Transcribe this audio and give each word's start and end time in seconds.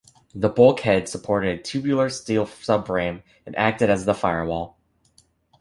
The 0.33 0.49
bulkhead 0.49 1.07
supported 1.07 1.49
a 1.49 1.61
tubular 1.61 2.09
steel 2.09 2.47
subframe 2.47 3.21
and 3.45 3.55
acted 3.55 3.91
as 3.91 4.03
the 4.05 4.15
firewall. 4.15 4.79